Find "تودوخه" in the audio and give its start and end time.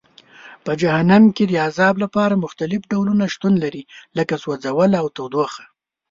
5.15-5.63